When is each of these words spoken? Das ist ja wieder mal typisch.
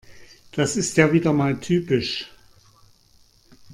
Das 0.53 0.77
ist 0.77 0.97
ja 0.97 1.13
wieder 1.13 1.31
mal 1.31 1.59
typisch. 1.59 2.27